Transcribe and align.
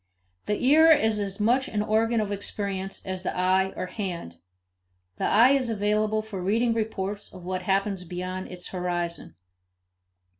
The 0.47 0.59
ear 0.65 0.89
is 0.89 1.19
as 1.19 1.39
much 1.39 1.67
an 1.67 1.83
organ 1.83 2.19
of 2.19 2.31
experience 2.31 3.05
as 3.05 3.21
the 3.21 3.37
eye 3.37 3.71
or 3.75 3.85
hand; 3.85 4.39
the 5.17 5.25
eye 5.25 5.51
is 5.51 5.69
available 5.69 6.23
for 6.23 6.41
reading 6.41 6.73
reports 6.73 7.31
of 7.31 7.43
what 7.45 7.61
happens 7.61 8.03
beyond 8.03 8.47
its 8.51 8.69
horizon. 8.69 9.35